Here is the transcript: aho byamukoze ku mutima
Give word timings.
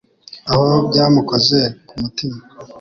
aho 0.51 0.67
byamukoze 0.87 1.59
ku 1.87 1.93
mutima 2.01 2.37